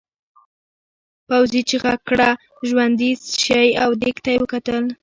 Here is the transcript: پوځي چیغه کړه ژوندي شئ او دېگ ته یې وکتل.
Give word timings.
پوځي 1.27 1.61
چیغه 1.69 1.93
کړه 2.07 2.29
ژوندي 2.67 3.11
شئ 3.43 3.69
او 3.83 3.89
دېگ 4.01 4.15
ته 4.23 4.29
یې 4.33 4.39
وکتل. 4.41 4.83